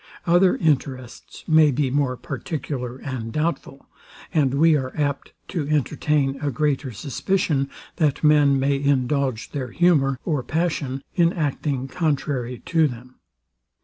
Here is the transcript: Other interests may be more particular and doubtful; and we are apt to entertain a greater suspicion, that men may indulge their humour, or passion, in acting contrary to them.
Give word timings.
Other 0.25 0.57
interests 0.57 1.43
may 1.47 1.69
be 1.69 1.91
more 1.91 2.17
particular 2.17 2.97
and 2.97 3.31
doubtful; 3.31 3.85
and 4.33 4.55
we 4.55 4.75
are 4.75 4.91
apt 4.99 5.31
to 5.49 5.69
entertain 5.69 6.39
a 6.41 6.49
greater 6.49 6.91
suspicion, 6.91 7.69
that 7.97 8.23
men 8.23 8.59
may 8.59 8.81
indulge 8.81 9.51
their 9.51 9.69
humour, 9.69 10.17
or 10.25 10.41
passion, 10.41 11.03
in 11.13 11.31
acting 11.33 11.87
contrary 11.87 12.63
to 12.65 12.87
them. 12.87 13.19